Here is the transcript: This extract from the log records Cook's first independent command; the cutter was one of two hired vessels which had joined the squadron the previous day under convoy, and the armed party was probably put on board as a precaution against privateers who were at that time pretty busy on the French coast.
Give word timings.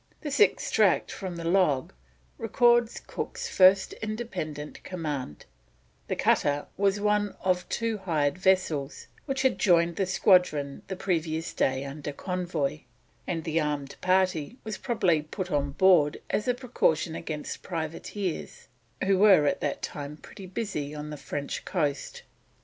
This 0.21 0.39
extract 0.39 1.11
from 1.11 1.35
the 1.35 1.43
log 1.43 1.93
records 2.39 2.99
Cook's 3.05 3.47
first 3.47 3.93
independent 4.01 4.83
command; 4.83 5.45
the 6.07 6.15
cutter 6.15 6.65
was 6.75 6.99
one 6.99 7.35
of 7.43 7.69
two 7.69 7.99
hired 7.99 8.35
vessels 8.35 9.05
which 9.27 9.43
had 9.43 9.59
joined 9.59 9.97
the 9.97 10.07
squadron 10.07 10.81
the 10.87 10.95
previous 10.95 11.53
day 11.53 11.85
under 11.85 12.11
convoy, 12.11 12.79
and 13.27 13.43
the 13.43 13.59
armed 13.59 13.95
party 14.01 14.57
was 14.63 14.79
probably 14.79 15.21
put 15.21 15.51
on 15.51 15.69
board 15.73 16.19
as 16.31 16.47
a 16.47 16.55
precaution 16.55 17.13
against 17.13 17.61
privateers 17.61 18.69
who 19.03 19.19
were 19.19 19.45
at 19.45 19.61
that 19.61 19.83
time 19.83 20.17
pretty 20.17 20.47
busy 20.47 20.95
on 20.95 21.11
the 21.11 21.15
French 21.15 21.63
coast. 21.63 22.23